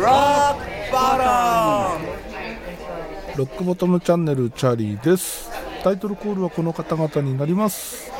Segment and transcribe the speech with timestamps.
[0.00, 0.56] Rock
[0.90, 2.00] bottom.
[3.36, 5.50] ロックボトムチャンネルチャーリーです。
[5.82, 8.10] タイトルコールはこの方々になります。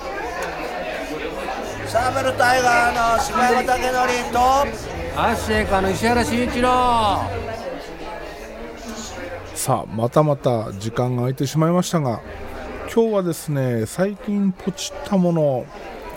[1.86, 3.66] サーベルタイガーの柴山武
[4.22, 4.38] 則と
[5.18, 7.22] アッシェイカーの石原慎一郎。
[9.54, 12.20] さあまたまた時間が空いてしまいましたが
[12.94, 15.64] 今日はですね最近ポチったもの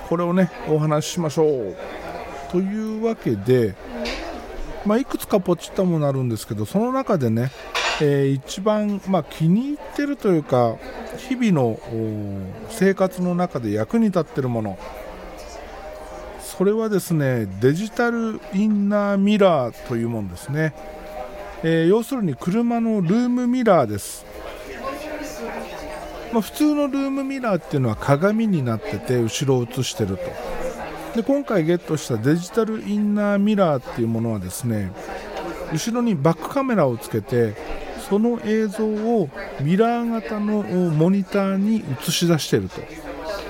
[0.09, 1.75] これをねお話ししましょう
[2.51, 3.75] というわけで、
[4.85, 7.51] まあ、いくつかポチったものあるんですけどその中でね、
[8.01, 10.77] えー一番、まあ、気に入ってるというか
[11.17, 11.79] 日々の
[12.69, 14.77] 生活の中で役に立ってるもの。
[16.39, 20.73] それはですねデジタルインナーミラーというものですね、
[21.61, 24.25] えー要するに車のルームミラーです、
[26.33, 30.46] まあ、普通のルームミラーっていうのは鏡になってて後ろを映してると。
[31.15, 34.91] で今回ゲットしたデジタルインナーミラーっていうものはですね
[35.73, 37.55] 後ろにバックカメラをつけて
[38.09, 39.29] その映像を
[39.61, 42.81] ミラー型のモニターに映し出していると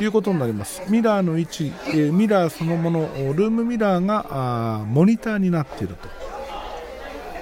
[0.04, 0.82] いうことになります。
[0.90, 3.02] ミラーの位置、えミラーそのもの
[3.34, 6.10] ルームミラーがモニターになっていると。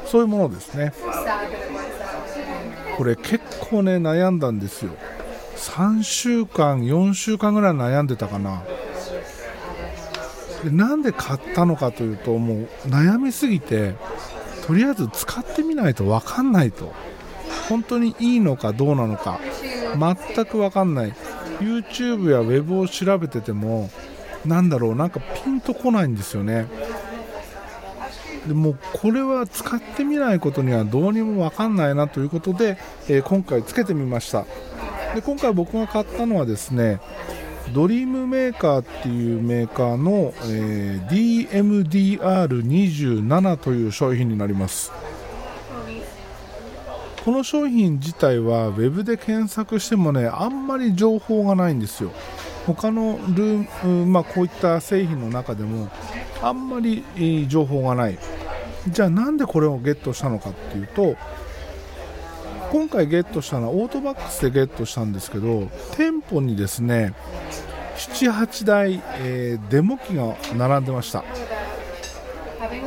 [0.07, 0.93] そういうものですね。
[2.97, 3.39] これ結
[3.69, 4.91] 構ね悩んだんですよ。
[5.55, 8.61] 3週間4週間ぐらい悩んでたかな。
[10.63, 13.95] でなんで買ったのかというともう悩みすぎて
[14.65, 16.93] とりあえず使ってみないと分かんないと。
[17.69, 19.39] 本当にいいのかどうなのか
[19.97, 21.13] 全く分かんない。
[21.59, 23.89] YouTube や Web を調べてても
[24.45, 26.67] なんだろうなんかピンとこないんですよね。
[28.47, 34.45] でもこれは使ってみないことにはどうにも分かんないなということで、えー今回つけてみました。
[35.15, 36.99] で今回僕が買ったのはですね
[37.73, 44.91] ドリームメーカーっていうメーカーの、えー DMDR27 という商品になります。
[47.23, 52.11] この商品自体は Web で検索してもねあんまり情報がないんですよ。
[52.67, 55.89] 他のルーム、まあ、こういった製品の中でも
[56.41, 57.03] あんまり
[57.47, 58.19] 情報がない。
[58.87, 61.15] じゃあなんでこれをゲットしたのかっていうと
[62.71, 67.13] 今回ゲットしたのはオートバックスでゲットしたんですけど店舗にですね
[67.97, 71.23] 78台、えーデモ機が並んでました。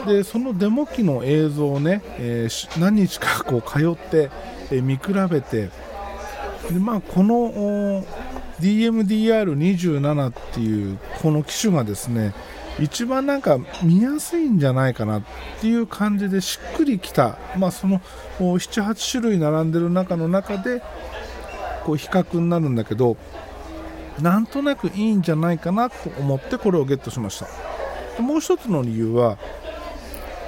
[0.06, 4.30] でそのデモ機の映像をね、えー何日かこう通って、
[4.70, 5.70] えー見比べて
[6.70, 8.04] で、まあ、この
[8.60, 12.34] DMDR27 っていうこの機種がですね
[12.80, 15.22] 一番なんか見やすいんじゃないかなっ
[15.60, 18.00] ていう感じでしっくりきた、まあ、その
[18.38, 20.82] 78種類並んでる中の中で
[21.84, 23.16] こう比較になるんだけど
[24.20, 28.22] なんとなくいいんじゃないかなと思ってこれをゲットしました。
[28.22, 29.38] もう一つの理由は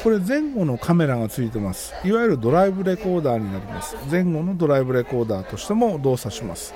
[0.02, 1.94] これ前後のカメラがついてます。
[2.04, 3.96] いわゆるドライブレコーダーになります。
[4.10, 6.74] 前後のドライブレコーダーとしても動作します。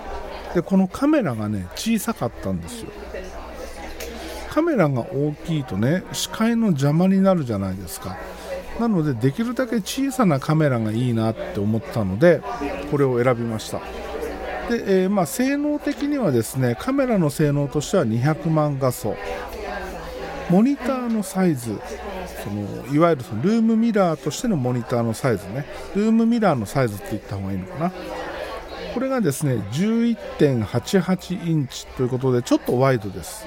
[0.54, 2.90] でこのカメラがね小さかったんですよ。
[4.54, 8.16] カメラが大きいとね視界の邪魔になるじゃないですか。
[8.78, 12.40] なのでできるだけ小さなカメラがいいなって思ったので
[12.92, 13.78] これを選びました。
[14.70, 19.16] で、えーまあ、性能的にはですねカメラの性能としては200万画素。
[20.50, 21.80] モニターのサイズ
[22.44, 25.66] そのいわゆるそのルームミラーとしてのモニターのサイズね。
[25.96, 27.92] ルームミラーのサイズって言った方がいいのかな。
[28.94, 33.44] これがですね11.88インチということでちょっとワイドです。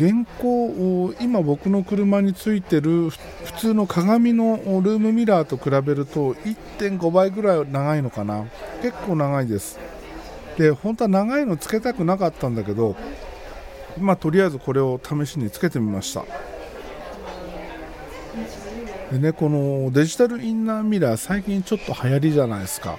[0.00, 3.18] 現行今僕の車についてる普
[3.58, 8.46] 通の鏡のルームミラーと比べると1.5倍ぐらい長いのかな。
[8.80, 9.78] 結構長いです。
[10.56, 12.96] で本当は長いのつけたくなかったんだけど
[13.98, 16.24] まあとりあえずこれを試しにつけてみました。
[19.12, 22.96] でねこのデジタルインナーミラー最近ちょっと流行りじゃないですか。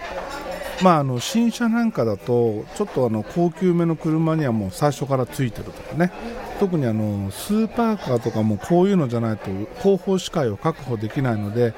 [0.84, 6.12] まあ、あの新車なんかだとちょっとあの高級めの車にはもう最初からついてるとかね。
[6.60, 9.50] 特にあのスーパーカーとかもこういうのじゃないと
[9.82, 11.74] 後方視界を確保できないので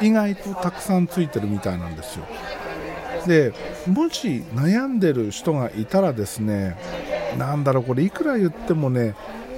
[0.00, 2.24] 意外とたくさんついてるみたいなんですよ。
[3.28, 3.52] で
[3.86, 6.76] もし悩んでる人がいたらですね
[7.38, 9.14] なんだろうこれいくら言ってもね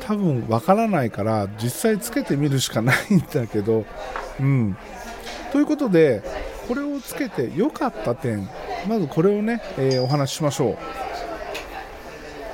[0.07, 3.87] 多分わからないから実際つけてみるしかないんだけど。
[4.39, 4.77] うん。
[5.53, 6.23] ということで
[6.67, 8.49] これをつけて良かった点
[8.89, 10.79] まずこれをね、えーお話ししましょう。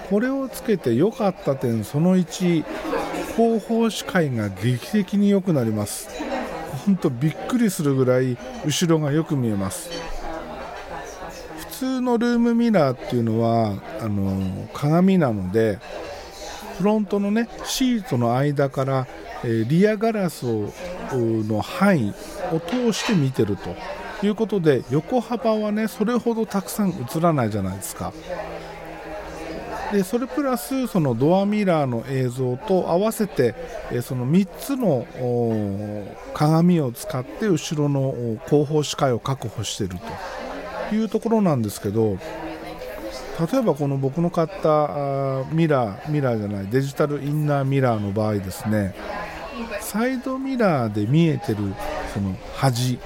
[0.08, 2.64] これをつけて良かった点その1
[3.36, 6.08] 後方視界が劇的に良くなります。
[6.86, 9.90] 本当びっくりするぐらい後ろがよく見えます。
[11.58, 15.78] 普通のルームミラーっていうのはあの鏡なので
[16.78, 19.06] フロントのねシートの間から
[19.44, 20.72] えーリアガラスを
[21.12, 22.14] の範囲
[22.52, 23.74] を通して見てると。
[24.22, 28.12] いうことで横幅はねそれほどたくさん映らないじゃないですか。
[29.92, 33.54] でそれプラスそのドアミラーの映像と合わせて
[34.02, 35.04] その3つの
[36.32, 39.96] 鏡を使って後ろの後方視界を確保している
[40.90, 42.18] というところなんですけど
[43.52, 48.94] 例えばこの僕の買ったミラーミラーじゃないデジタルインナーミラーの場合ですね
[49.80, 51.74] サイドミラーで見えてる
[52.14, 53.00] その端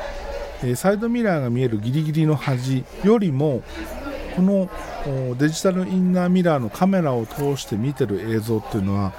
[0.62, 3.62] えサイドミラーが見えるギリギリの端よりも
[4.36, 4.68] この
[5.36, 9.12] デジタルインナーミラーのカメラを通して見てる映像っていうのは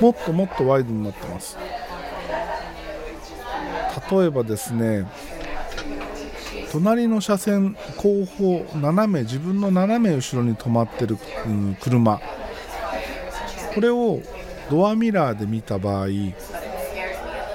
[0.00, 1.58] もっともっとワイドになってます。
[4.10, 5.06] 例えばですね
[6.72, 12.20] 隣の車線後方斜め自分の斜め後ろに止まってる、うん車。
[13.74, 14.20] これを
[14.70, 16.08] ドアミラーで見た場合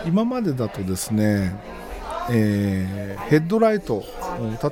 [0.06, 1.56] 今までだとですね、
[2.30, 4.04] えーヘッドライト。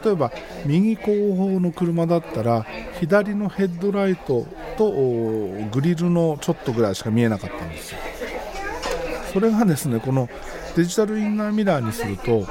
[0.04, 0.32] 例えば
[0.66, 2.66] 右後方の車だったら
[3.00, 4.46] 左のヘッドライト
[4.78, 4.92] と
[5.72, 7.98] グリルのちょっとぐらいしか見えなかったんですよ。
[9.32, 10.30] それがですねこの
[10.76, 12.46] デジタルインナーミラーにすると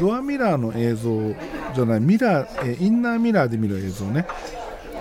[0.00, 1.34] ドアミラーの映像
[1.74, 4.26] じゃないミラー、えーインナーミラーで見る映像ね。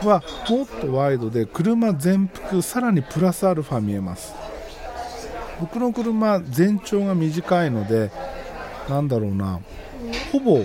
[0.04, 4.34] はもっとワイドで車全幅さらにプラスアルファ見えます。
[5.62, 8.12] 僕の車全長が短いので
[8.90, 9.60] なんだろうな。
[10.32, 10.64] ほぼ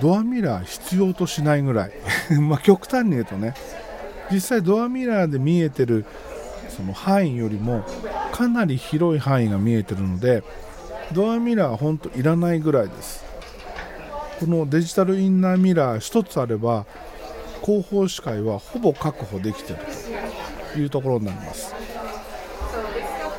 [0.00, 1.92] ドアミラー必要としないぐらい。
[2.40, 3.54] ま極端に言うとね。
[4.30, 6.04] 実際ドアミラーで見えてる
[6.74, 7.84] その範囲よりも
[8.32, 10.42] かなり広い範囲が見えてるので
[11.12, 13.24] ドアミラーは本当いらないぐらいです。
[14.40, 16.86] このデジタルインナーミラー1つあれば
[17.62, 19.78] 後方視界はほぼ確保できてる
[20.72, 21.74] というところになります。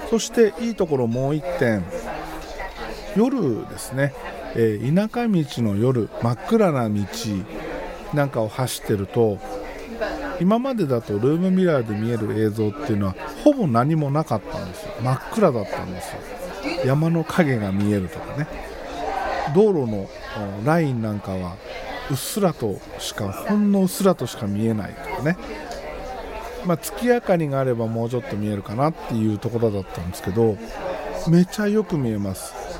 [0.09, 1.83] そしていいところもう1点。
[3.15, 4.13] 夜ですね、
[4.55, 6.95] えー田舎道の夜真っ暗な道
[8.13, 9.39] なんかを走ってると
[10.39, 14.93] 今までだとルームミラーで見える映像っていうのはほぼ何もなかったんですよ。
[15.01, 16.21] 真っ暗だったんですよ。
[16.85, 18.47] 山の影が見えるとかね。
[19.53, 20.09] 道路の
[20.65, 21.55] ラインなんかは
[22.09, 25.37] うっすらとしかほんのうっすらとしか見えないとかね。
[26.65, 30.57] まあ、月明かりがあればもうちょっと見えるかなっていうところだったんですけど
[31.29, 32.74] めちゃよく見えます。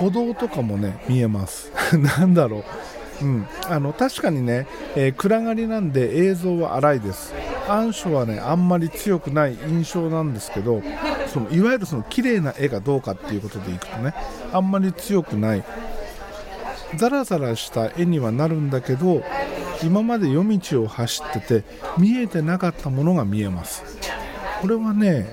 [0.00, 1.70] 歩道とかもね見えます。
[2.18, 2.64] なんだろ
[3.20, 4.66] う、うん、あの確かにね、
[4.96, 7.34] えー暗がりなんで映像は荒いです。
[7.68, 10.82] 暗所はねあんまり強くない印象なんですけど
[11.28, 14.14] そのいわゆるその綺麗な絵がどうかっていうことでいくとね
[14.52, 15.64] あんまり強くない。
[16.96, 19.22] ザラザラした絵にはなるんだけど
[19.84, 21.64] 今まで夜道を走ってて
[21.98, 23.84] 見えてなかったものが見えます。
[24.62, 25.32] これはね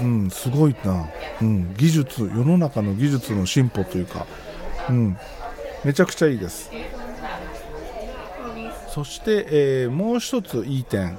[0.00, 1.08] うんすごいな、
[1.40, 4.26] うん、技術世の中の技術の進歩というか。
[4.88, 5.16] うん
[5.84, 6.70] めちゃくちゃいいです。
[8.88, 11.18] そして、えーもう一ついい点。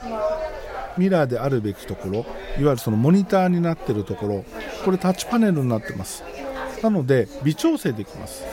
[0.97, 2.15] ミラーであるべきところ。
[2.17, 2.25] いわ
[2.57, 4.45] ゆるそのモニターになってるところ。
[4.83, 6.23] これタッチパネルになってます。
[6.81, 8.43] なので微調整できます。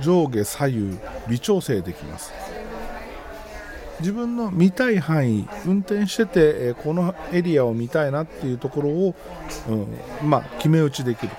[0.00, 0.98] 上下左右
[1.28, 2.32] 微調整できます。
[4.00, 9.14] 自分の見たい範囲運転してて、えこのエリアを見たいなっていうところを、
[9.68, 11.32] うんまあ、決め打ちできる。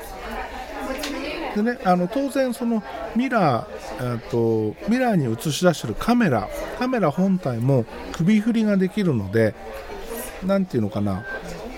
[1.55, 2.83] でね、あの当然その
[3.15, 9.55] ミラーとミラーに映し出してるカメラカメラ本体も首振りができるので
[10.43, 11.23] なんていうのかな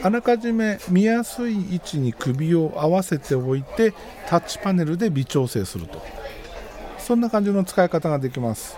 [0.01, 3.93] あらかじめ見やすい位置に首を合わせておいて
[4.27, 6.01] タッチパネルで微調整すると。
[7.07, 8.77] そんな感じの使い方ができます。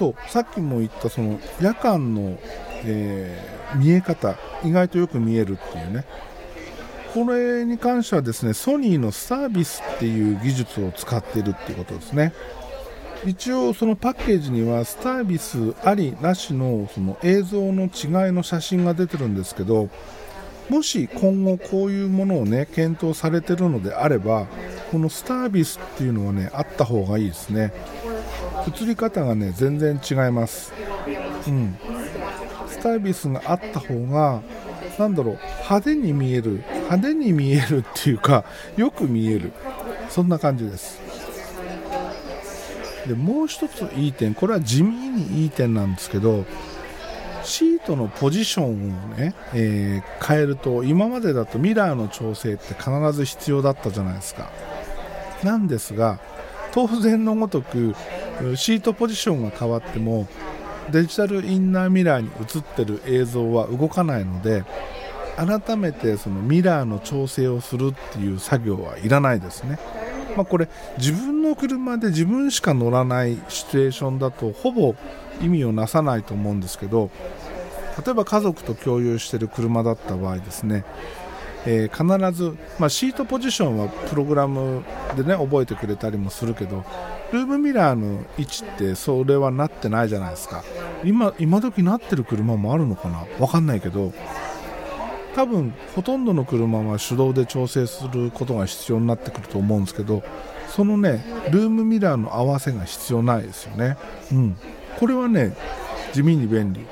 [0.00, 2.38] そうさっきも言ったその夜間の、
[2.84, 6.04] えー見え方意外とよく見えるっていうね。
[7.14, 12.32] これに関してはですねソニーのスタービスっていう技術を使ってるっていうことですね。
[13.26, 19.90] 一応そのパッケージにはスタービスありなしのその映像の違いの写真が出てるんですけど
[20.70, 24.46] もし今後こういうものをね検討されてるのであれば
[24.90, 27.72] このスタービスっていうのはねあった方がいいですね。
[28.68, 30.72] 映り方がね全然違います。
[31.46, 31.76] うん。
[32.68, 34.42] スタービスがあった方が
[34.98, 38.44] なんだろう派手に見える派手に見えるっていうか
[38.76, 39.52] よく見える。
[40.08, 41.00] そんな感じです。
[43.06, 46.44] でもう一ついい点これは地味にいい点なんですけど
[47.42, 54.50] シートのポジションをね、えー変えると今までだとミラーの調整って必ず必要だったじゃないですか。
[55.42, 56.20] なんですが
[56.72, 57.94] 当然のごとく
[58.56, 60.26] シートポジションが変わっても
[60.90, 64.64] デジタルインナーミラーに映ってる映像は動かないので
[65.36, 69.78] 改めてそのミラーの調整をするっていう作業はいらないですね。
[70.36, 70.68] まあ、これ
[70.98, 74.94] 自分の車で自分しか乗らないシチュエーションだとほぼ
[75.40, 77.10] 意味をなさないと思うんですけど
[78.04, 80.84] 例えば家族と共有している車だった場合ですね、
[81.66, 84.84] えー、必ず、まあ、シートポジションはプログラム
[85.16, 86.84] でね覚えてくれたりもするけど
[87.32, 90.64] ルームミラーの位置ってそれはなってないじゃないですか。
[91.04, 93.24] 今今時なってる車もあるのかな？
[93.38, 94.12] 分かんないけど。
[95.34, 100.24] 多分ほとんどの車は手動で調整することが必要になってくると思うんですけど
[100.66, 103.96] そのねルームミラーの合わせが必要ないですよね。
[104.32, 104.56] うん。
[104.98, 105.56] これはね
[106.12, 106.86] 地味に便利、ま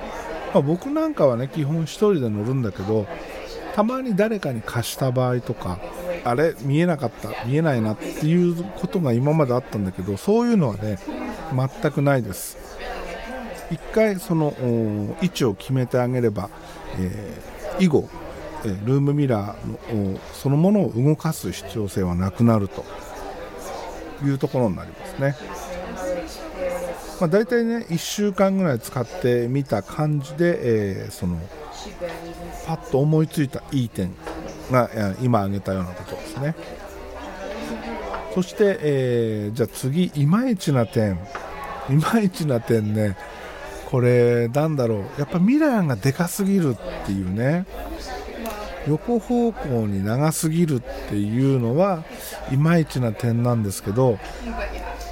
[0.54, 3.08] あ、僕なんかはね基本1人で乗るんだけど
[3.74, 5.80] たまに誰かに貸した場合とか
[6.24, 10.98] あれ見えなかった見えないなっていうことが今まであったんだけどそういうのはね
[11.80, 12.56] 全くないです。
[13.70, 14.54] 1回その
[15.20, 16.48] 位置を決めてあげれば、
[16.98, 18.08] えー、以後
[18.84, 22.84] ルームミラーのそのものを動かす必要性はなくなると。
[24.24, 25.36] いうところになりますね。
[27.20, 30.58] まあ、大体ね1週間ぐらい使ってみた感じで、
[31.02, 31.40] えー、その
[32.66, 34.14] パッと思いついたいい点
[34.70, 36.54] が今挙げたようなことですね。
[38.34, 41.18] そして、えー、じゃあ次いまいちな点。
[41.90, 43.16] いまいちな点ね。
[43.86, 44.98] これなんだろう。
[45.18, 47.66] やっぱミラーがでかすぎるっていうね。
[48.86, 52.04] 横方向に長すぎるっていうのは
[52.50, 54.18] いまいちな点なんですけど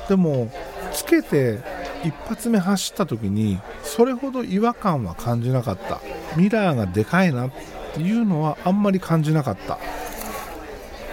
[0.08, 0.50] でも
[0.92, 1.60] つけて
[2.02, 6.00] 一発目走った時にそれほど違和感は感じなかった。
[6.36, 7.50] ミラーがでかいなっ
[7.96, 9.78] ていうのはあんまり感じなかった。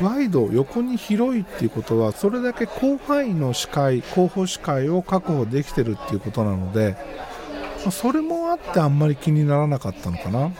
[0.01, 6.97] ワイド横に広いっていうことはそれだけ広範囲の視界後方視界を確保できてるっていうことなので
[7.91, 10.51] それもあってあんまり気にならなかったのかな。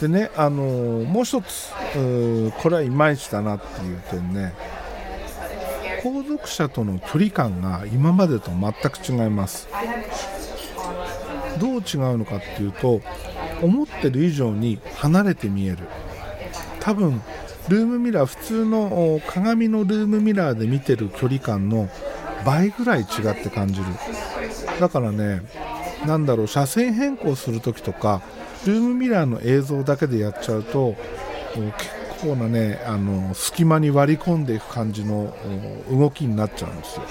[0.00, 1.72] でね、あのー、もう一つ
[2.62, 4.52] これはいまいちだなっていう点ね。
[6.04, 9.68] 後続車との距離感が今までと全く違います。
[11.58, 13.00] どう違うのかっていうと
[13.62, 15.78] 思ってる以上に離れて見える。
[16.80, 17.20] 多分
[17.68, 21.88] ルームミラー普通の鏡のルームミラーで見てる距離感の
[22.46, 23.86] 倍ぐらい違って感じる。
[24.80, 25.42] だからね
[26.06, 28.22] 何だろう車線変更する時とか
[28.66, 30.94] ルームミラーの映像だけでやっちゃうと
[31.54, 31.90] 結
[32.22, 35.34] 構なねあの隙間に割り込んでいく感じの
[35.90, 37.02] 動きになっちゃうんですよ。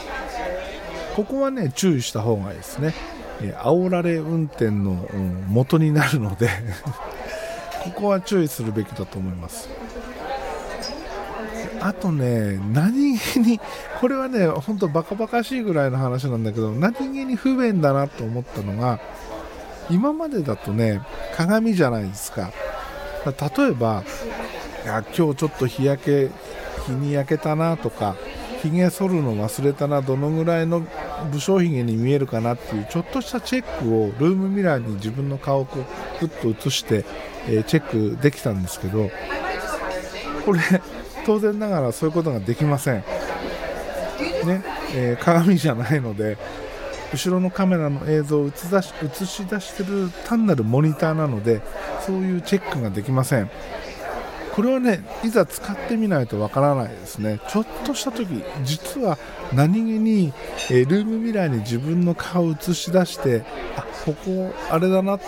[1.15, 2.93] ここはね注意した方がいいですね。
[3.39, 5.07] 煽られ運転の
[5.47, 6.49] 元になるので
[7.83, 9.69] ここは注意するべきだと思います。
[11.79, 13.61] あとね、何気に、
[14.01, 18.99] これはね、本当バカバカしいぐらいの話なんだけど、何気に不便だなと思ったのが、
[19.89, 21.01] 今までだとね
[21.35, 22.51] 鏡じゃないですか。
[23.25, 24.03] 例えば
[24.83, 26.29] いや今日ちょっと日焼け
[26.85, 28.15] 日に焼けたなとか
[28.61, 30.85] ひげ剃るの忘れたなどのぐらいの
[31.31, 35.81] 武将髭に見えるかなっていうちょっとしたチェックをルームミラーに自分の顔をグ
[36.21, 37.05] ッと映して、
[37.47, 39.09] え、チェックできたんですけど
[40.45, 40.59] これ
[41.25, 43.03] 当然ながらそういうことができません、ね
[44.95, 46.37] えー、鏡じゃないので
[47.13, 51.61] 後ろのカメラの映像を映し映し出してる単なるモニターなので
[52.05, 53.49] そういうチェックができません。
[54.57, 57.39] これはねいざ使ってみないとわからないですね。
[57.47, 59.19] ちょっとした時実は
[59.53, 60.33] 何気に、
[60.71, 63.43] え、ルームミラーに自分の顔を映し出して
[63.75, 65.25] あここあれだなこ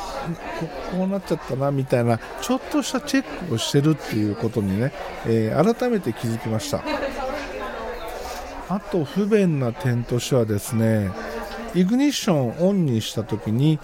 [0.92, 4.92] こうなっちゃったなみたいなちょっとしたチェックをしてるっていうことにね、
[5.28, 6.84] えー、改めて気づきました。
[8.68, 11.12] あと不便な点としてはですね
[11.76, 13.78] イグニッションをオンにした時に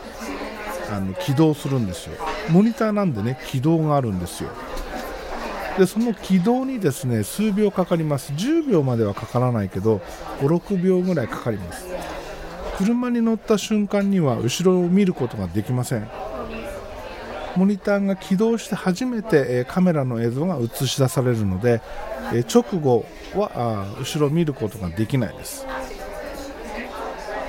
[0.91, 2.15] あの起動するんですよ。
[2.49, 4.49] モニターなんでね起動があるんですよ。
[5.77, 8.31] でその起動にですね数秒かかります。
[8.33, 10.01] 10秒まではかからないけど
[10.39, 11.85] 56秒ぐらいかかります。
[12.77, 16.09] 車に乗った瞬間には後ろを見ることができません。
[17.55, 21.81] モニターが起動して初めて、カメラの映像が映し出されるので、
[22.53, 25.65] 直後は後ろを見ることができないです。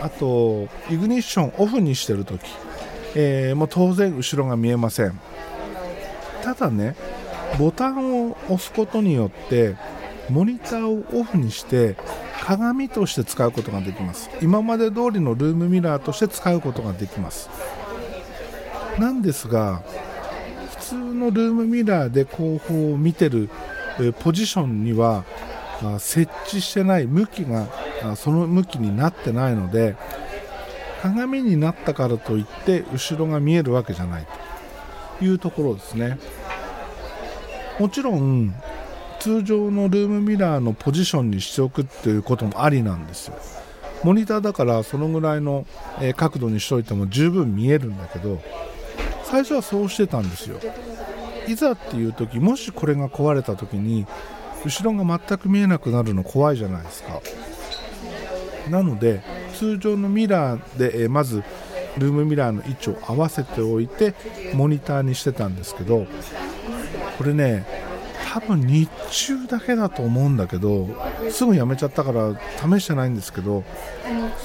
[0.00, 2.42] あとイグニッションオフにしてるとき、
[3.16, 5.18] えー、もう当然後ろが見えません。
[6.45, 6.95] ただね
[7.59, 9.76] ボタンを押すことによって
[10.29, 11.97] モニターをオフにして
[12.43, 14.31] 鏡として使うことができます。
[14.43, 17.49] 今まで通りのルームミラーとして使うことができます。
[18.99, 19.83] なんですが
[20.71, 23.50] 普通のルームミラーで後方を見てる
[24.21, 25.25] ポジションには
[25.99, 27.67] 設置してない向きが
[28.17, 29.97] その向きになってないので
[31.03, 34.26] 鏡になったからといって後ろが見えるわけじゃない
[35.19, 36.19] というところですね。
[37.78, 38.54] もちろん
[39.18, 43.38] 通常のルームミラーのポジションにしておくっていうこともありなんですよ。
[44.04, 45.66] モニターだからそのぐらいの、
[46.16, 48.40] 角度にしておいても十分見えるんだけど
[49.25, 50.59] 最初はそうしてたんですよ。
[51.49, 54.06] いざっていう時もしこれが壊れた時に
[54.64, 57.21] 後ろが全く見えなくなるの怖いじゃないですか。
[58.71, 59.23] なので
[59.54, 61.42] 通常のミラーで、えまず
[61.99, 64.14] ルームミラーの位置を合わせておいて
[64.54, 66.06] モニターにしてたんですけど
[67.19, 67.65] これね
[68.33, 70.89] 多分日中だけだと思うんだけど
[71.31, 72.39] すぐやめちゃったから
[72.79, 73.65] 試してないんですけど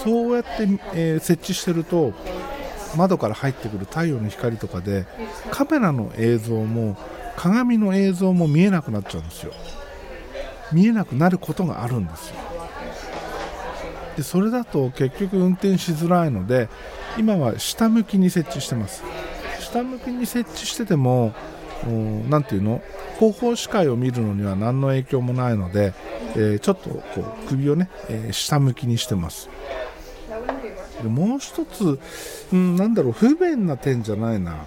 [0.04, 0.50] そうやって、
[0.94, 2.13] えー、設置してると
[2.96, 5.06] 窓から入ってくる太陽の光とかで
[5.50, 6.98] カメラの映像も
[7.36, 9.54] 鏡の映像も見えなくなっちゃうんですよ。
[10.72, 12.36] 見えなくなることがあるんですよ。
[14.18, 16.70] でそれだと結局運転しづらいので
[17.18, 19.04] 今は下向きに設置してます。
[19.60, 21.34] 下向きに設置してても
[22.29, 22.81] 何ていうの？
[23.19, 25.93] 後方視界を見るのには何の影響もないので、
[26.35, 29.50] えー、ちょっとこう首をね、えー、下向きにしてます。
[31.01, 32.00] でもう一つ、
[32.53, 34.65] うん、なんだろう不便な点じゃないな。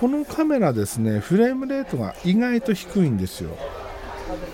[0.00, 3.50] このカメラですねフレームレートが意外と低いんですよ。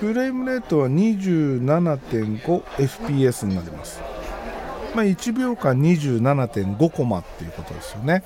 [0.01, 4.01] フレームレートは 27.5fps になります、
[4.95, 8.25] まあ、1秒間27.5コマっていうことですよね。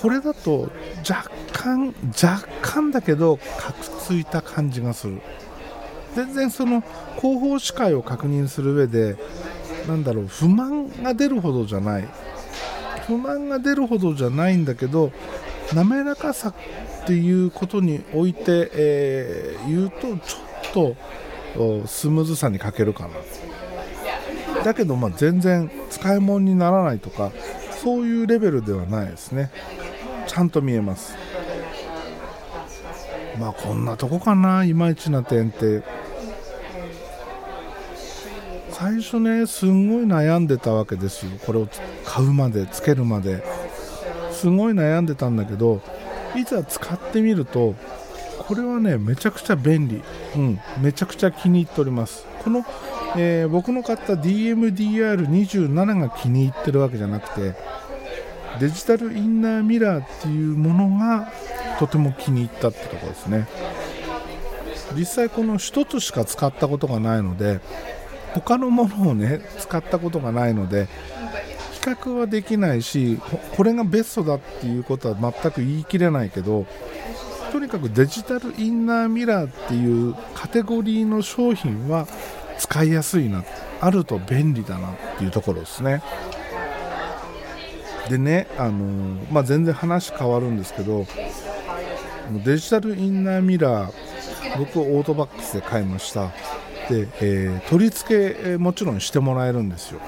[0.00, 0.70] これだと
[1.08, 5.20] 若干若干だけどカクついた感じがする。
[6.14, 6.82] 全然その
[7.16, 9.16] 後方視界を確認する上で
[9.86, 12.08] なんだろう不満が出るほどじゃない。
[13.06, 15.12] 不満が出るほどじゃないんだけど
[15.74, 20.96] 滑らかさっていうことにおいて、えー、言うとちょっ
[21.82, 23.08] とスムーズさに欠けるか
[24.54, 24.62] な。
[24.64, 27.32] だけどまあ全然使い物にならないとか
[27.82, 29.50] そういうレベルではないですね。
[30.30, 31.16] ちゃんと見えます。
[33.36, 35.82] まあこんなとこかないまいちな点って。
[38.70, 41.32] 最初ねすんごい悩んでたわけですよ。
[41.44, 41.68] これを
[42.04, 43.42] 買うまでつけるまで。
[44.30, 45.82] すごい悩んでたんだけど
[46.36, 47.74] いざ使ってみると
[48.38, 50.00] これはねめちゃくちゃ便利、
[50.36, 52.24] うん、めちゃくちゃ気に入っております。
[52.44, 52.64] この、
[53.18, 57.54] えー、僕の買った DMDR27 が気に入ってるわけじゃなくて
[58.58, 61.32] デジタルインナーミラーっていうものが
[61.78, 63.46] とても気に入ったってとこですね。
[64.96, 67.60] 実際この1つしか使ったことがないので
[68.34, 70.88] 他のものをね使ったことがないので
[71.72, 73.18] 比較はできないし
[73.56, 76.66] これがベストだっていうことは全く言い切れないけど
[77.52, 82.06] とにかくデジタルインナーミラーっていうカテゴリーの商品は
[82.58, 83.44] 使いやすいな
[83.80, 86.02] あると便利だなっていうところですね。
[88.10, 91.06] でね、あの、まあ、全然話変わるんですけど
[92.44, 96.32] デジタルインナーミラー僕オートバックスで買いました。
[96.88, 100.00] で、えー、取り付け、え、もちろんしてもらえるんですよ。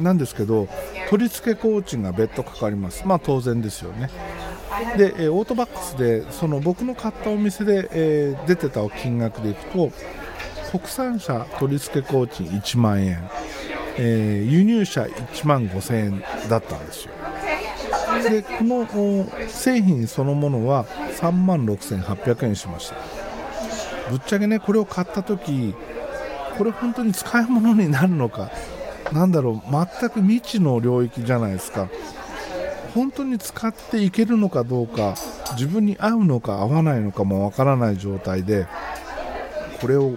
[0.00, 0.68] なんですけど
[1.08, 3.06] 取り付け工賃が別途かかります。
[3.06, 4.10] まあ当然ですよね。
[4.96, 9.92] で、え、オートバックスでその僕の買ったお店で、えー、出てた金額でいくと
[10.72, 13.30] 国産車取り付け工賃1万円、
[13.98, 17.12] えー、輸入車1万5000円だったんですよ。
[18.30, 18.86] でこの
[19.48, 20.86] 製品そのものは
[21.20, 22.96] 3万6800円しました。
[24.10, 25.74] ぶっちゃけねこれを買った時
[26.56, 28.50] これ本当に使い物になるのか
[29.12, 31.88] なんだろう全く未知の領域じゃないですか。
[32.94, 35.16] 本当に使っていけるのかどうか
[35.52, 38.66] 自分に合うのか合わないのかもわからない状態で
[39.82, 40.14] これを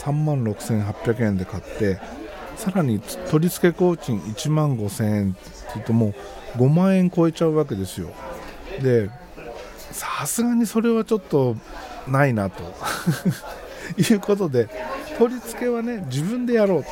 [0.00, 2.00] 3万6800円で買って
[2.56, 6.14] さらに取り付け工賃1万5000円って言うとも
[6.56, 8.10] う5万円超えちゃうわけですよ。
[8.82, 9.10] で
[9.92, 11.56] さすがにそれはちょっと
[12.06, 12.62] ないなと。
[13.98, 14.68] いうことで
[15.18, 16.84] 取り付けはね自分でやろう。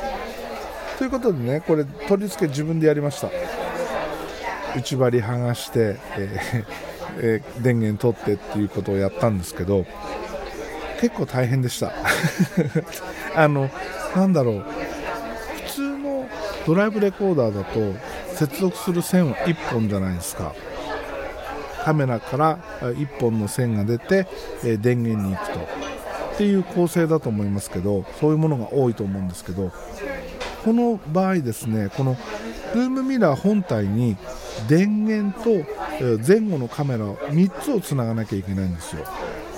[0.97, 3.29] ということでねこれ取り付け自分でやりました。
[4.75, 6.89] 内張り剥がして、えー
[7.21, 9.85] えー、電源取ってっていうことをやったんですけど
[10.99, 11.93] 結構大変でした。
[13.35, 13.69] あの
[14.15, 14.65] なんだろう。
[16.69, 17.95] ドライブレコーダーだと
[18.35, 20.53] 接続する線は1本じゃないですか。
[21.83, 24.27] カメラから1本の線が出て、
[24.63, 25.59] え電源に行くと。
[26.35, 29.73] っていう構成だと思いますけどそういうものが多いと思うんですけど
[30.63, 32.15] この場合ですねこの
[32.73, 34.15] ルームミラー本体に
[34.69, 35.49] 電源と
[36.25, 39.05] 前後のカメラ3つをつながなきゃいけないんですよ。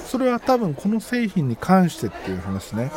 [0.08, 2.90] それは多分この製品に関してっていう話ね。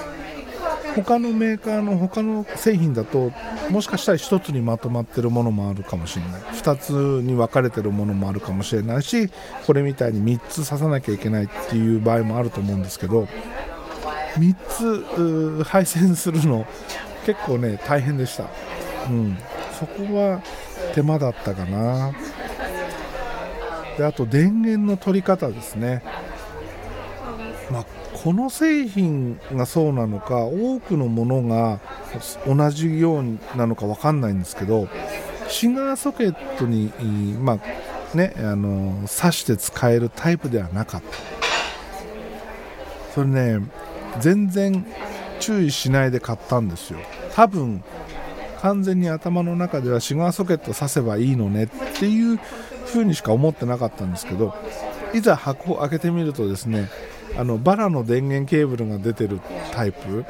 [0.94, 3.32] 他のメーカーの他の製品だと
[3.70, 6.40] もしかしたら1つにまとまってるものもあるかもしれない。
[6.40, 9.30] 2つに分かれてるものもあるかもしれないし
[9.66, 13.26] これみたいに3つ刺さなきゃいけないっていう場合もあると思うんですけど
[14.34, 14.54] 3
[15.58, 16.66] つ配線するの
[17.26, 18.44] 結構ね大変でした、
[19.08, 19.36] うん、
[19.78, 20.42] そこは
[20.94, 22.12] 手間だったかな。
[23.96, 26.02] であと電源の取り方ですね。
[27.70, 27.86] まあ、
[28.24, 31.78] この製品がそうなのか多くのものが
[32.46, 34.88] 同じようなのか分かんないんですけど
[35.46, 36.90] シガーソケットに、
[37.34, 41.06] まあね、あの挿して使えるタイプではなかった。
[43.14, 43.60] それね
[44.20, 44.86] 全然
[45.38, 47.00] 注意しないで買ったんですよ。
[47.34, 47.84] 多分
[48.62, 52.38] 完全に頭の中ではシガーソケット挿せばいいのねっていう
[52.86, 54.54] 風にしか思ってなかったんですけど
[55.12, 56.88] いざ箱を開けてみるとですね
[57.36, 59.40] あのバラの電源ケーブルが出てる
[59.72, 60.24] タイプ。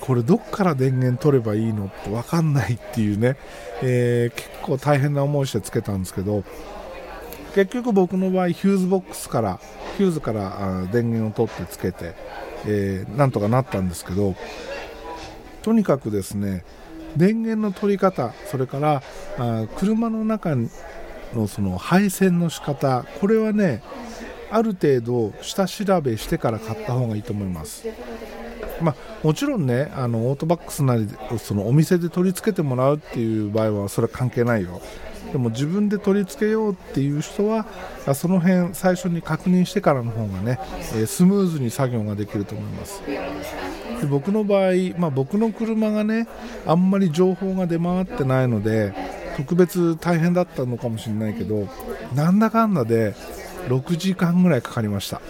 [0.00, 3.36] これどっから電源取ればいいのって分かんないっていうね、
[3.80, 6.44] えー、結構大変な思いしてつけたんですけど。
[7.54, 9.58] 結局僕の場合ヒューズボックスから
[9.96, 12.14] ヒューズから電源を取ってつけて、
[12.66, 14.34] えー、なんとかなったんですけど。
[15.62, 16.64] とにかくですね
[17.16, 19.02] 電源の取り方それから
[19.38, 20.56] あ車の中
[21.34, 23.82] のその配線の仕方これはね
[24.50, 27.86] ある程度下調べしてから買った方がいいと思います。
[28.80, 31.08] まあ、もちろんねあのオートバックスなり
[31.38, 34.80] そのお店で取り付けてもらうっていう場合はそれは関係ないよ
[35.32, 37.66] でも自分で取り付けようっていう人は
[38.14, 40.58] その辺最初に確認してからの方がね、
[41.06, 46.28] スムーズに作業ができると思いますで僕の場合、まあ、僕の車がね
[46.66, 48.94] あんまり情報が出回ってないので
[49.36, 51.68] 特別大変だったのかもしれないけど
[52.14, 53.14] なんだかんだで
[53.68, 55.20] 6時間ぐらいかかりました。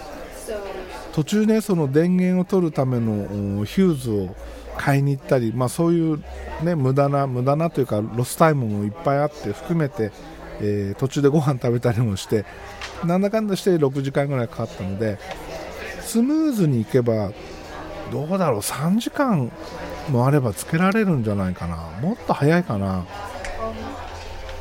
[1.12, 4.36] 途中ねその電源を取るためのヒューズを
[4.76, 6.22] 買いに行ったり、まあ、そういう、
[6.62, 10.12] ね、無駄な無駄なというかロスタイムもいっぱいあって含めて、
[10.60, 12.44] えー、途中でご飯食べたりもして
[13.04, 15.18] なんだかんだして6時間ぐらいかかったので
[16.00, 17.32] スムーズにいけば
[18.12, 19.50] どうだろう3時間
[20.08, 21.76] もあればつけられるんじゃないかな。
[22.00, 23.04] もっと早いかな。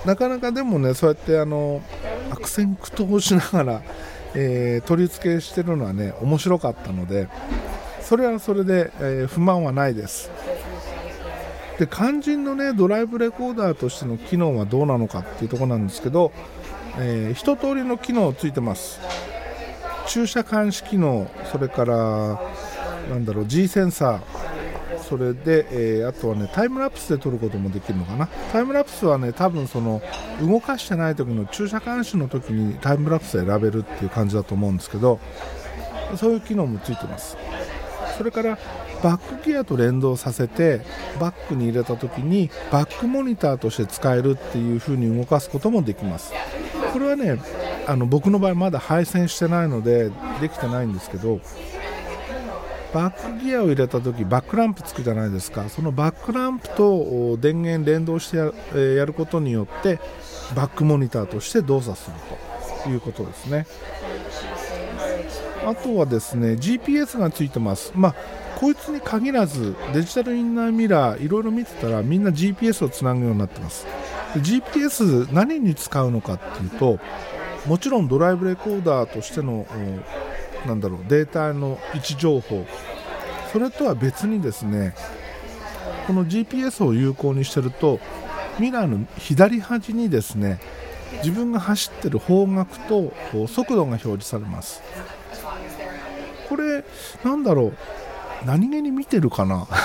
[0.06, 1.82] なかなかでもねそうやってあの
[2.38, 3.82] 悪戦苦闘しながら、
[4.36, 7.28] えー、取り付けしてるのはね面白かったので
[8.02, 10.32] それはそれで、えー、不満はないです。
[11.78, 16.32] で肝心のねドライブレコーダーとしての機能はどうなのかっていうところなんですけど、
[16.98, 19.00] えー、一通りの機能ついてます。
[20.08, 21.96] 駐車監視機能それから
[23.10, 24.37] なんだろう G センサー。
[25.08, 28.28] それで、えー、あとはねタイムラプスで撮ることもできるのかな。
[28.52, 30.02] タイムラプスはね多分その
[30.42, 35.20] 動かしてない時の駐車監視の時にタイムラプス選べるっていう感じだと思うんですけど
[36.18, 37.38] そういう機能もついてます。
[38.18, 38.58] それから
[39.04, 40.82] バックギアと連動させて
[41.20, 46.34] バックに入れた時にバックモニターとして使えるっていう風に動かすこともできます。
[46.92, 47.40] これはね
[47.86, 50.10] あの僕の場合まだ配線してないので
[50.42, 51.40] できてないんですけど
[52.94, 55.70] バックギアを入れた時バックランプつくじゃないですか。
[55.70, 60.00] そのバックランプと電源連動してや,、えやることによって
[60.56, 62.16] バックモニターとして動作する
[62.84, 63.66] ということですね。
[65.66, 67.92] あとはですね GPS がついてます。
[67.96, 68.16] まあ
[68.58, 73.86] こいつに限らずデジタルインナーミラーいろいろ見てたらみんな GPS をつなぐようになってます。
[74.38, 77.00] GPS 何に使うのかっていうと
[77.66, 79.66] もちろんドライブレコーダーとしての
[80.66, 82.66] なんだろうデータの位置情報。
[83.52, 84.94] それとは別にですね
[86.06, 88.00] この GPS を有効にしてると
[88.60, 90.60] ミラーの左端にですね
[91.24, 92.66] 自分が走ってる方角
[93.32, 94.82] と速度が表示されます。
[96.50, 96.84] これ
[97.24, 97.74] なんだろう
[98.46, 99.68] 何気に見てるかな？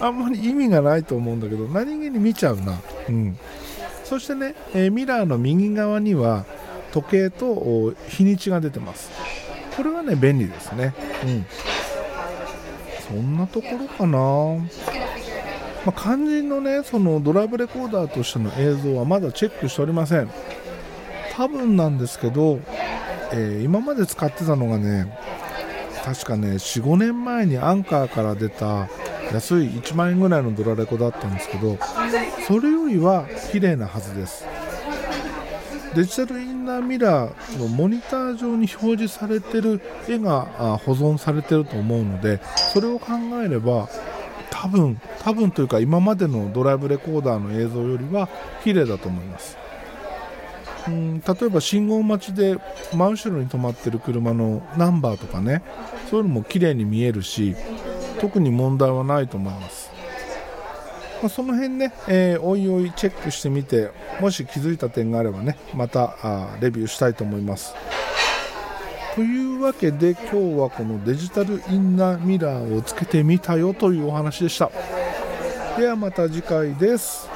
[0.00, 3.38] あんまり意味がないと思うんだけど何気に見ちゃうな、うん、
[4.04, 6.44] そしてね、えー、ミラーの右側には
[6.92, 9.10] 時計と日にちが出てます。
[9.76, 10.94] これはね便利ですね。
[11.24, 11.46] うん。
[13.08, 14.18] そんなところかな。
[15.86, 20.30] まあ、肝心のねそのドライブレコーダーとしての映像はまだチェックしておりません。
[21.32, 22.60] 多分なんですけど、
[23.32, 25.16] えー、今まで使ってたのがね
[26.04, 28.88] 確かね45年前にアンカーから出た
[29.32, 31.78] 安い1万円ぐらいのドラレコだったんですけど
[32.46, 34.44] それよりは綺麗なはずです。
[35.94, 42.40] デジタルインナーミラーのモニター上に表示されてる絵が保存されてると思うので
[42.72, 43.12] それを考
[43.44, 43.88] えれば
[44.50, 48.28] 多分多分というか今までのドライブレコーダーの映像よりは
[48.62, 49.56] 綺麗だと思います。
[50.88, 52.56] うん例えば信号待ちで
[52.92, 55.62] 真後ろに止まってる車のナンバーとかね
[56.10, 57.54] そういうのも綺麗に見えるし
[58.20, 59.89] 特に問題はないと思います、
[61.20, 67.74] まあ、その辺ね、えーおいおいチェックしてみてもし気づいた点があればねまたあレビューしたいと思います。
[69.14, 74.70] というわけで今日はこのデジタルインナーミラーをつけてみたよというお話でした。
[75.76, 77.29] ではまた次回です。